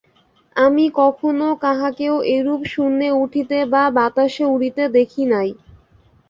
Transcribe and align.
আমি 0.55 0.85
কখনও 0.99 1.49
কাহাকেও 1.63 2.15
এইরূপ 2.27 2.61
শূন্যে 2.73 3.09
উঠিতে 3.23 3.57
বা 3.73 3.83
বাতাসে 3.97 4.43
উড়িতে 4.45 4.83
দেখি 4.97 5.23
নাই। 5.33 5.49